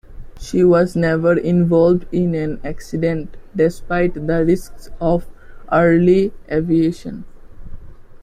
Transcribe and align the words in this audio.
She 0.39 0.63
was 0.63 0.95
never 0.95 1.37
involved 1.37 2.07
in 2.11 2.33
an 2.33 2.59
accident, 2.63 3.37
despite 3.55 4.15
the 4.15 4.43
risks 4.43 4.89
of 4.99 5.27
early 5.71 6.33
aviation. 6.51 7.23